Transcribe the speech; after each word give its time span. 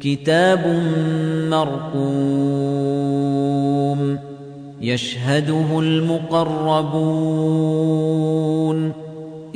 كتاب 0.00 0.82
مرقوم 1.50 1.98
يشهده 4.80 5.80
المقربون 5.80 6.88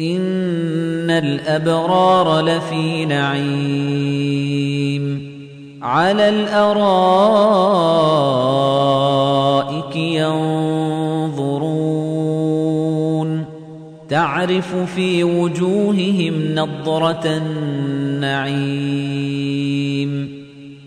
إن 0.00 1.10
الأبرار 1.10 2.40
لفي 2.40 3.04
نعيم 3.04 4.12
على 5.82 6.28
الأرائك 6.28 6.82
ينظرون 9.96 11.62
تعرف 14.08 14.76
في 14.94 15.24
وجوههم 15.24 16.54
نضرة 16.54 17.22
النعيم 17.26 19.02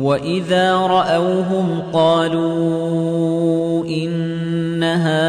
وَإِذَا 0.00 0.76
رَأَوْهُمْ 0.76 1.82
قَالُوا 1.92 3.84
إِنَّ 3.84 4.84
هَؤُلَاءِ 4.84 5.20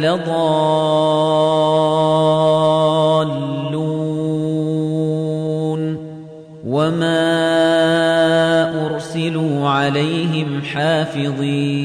لَضَالُّونَ 0.00 0.94
وَمَا 6.66 7.26
أُرْسِلُوا 8.86 9.68
عَلَيْهِمْ 9.68 10.62
حَافِظِينَ 10.62 11.84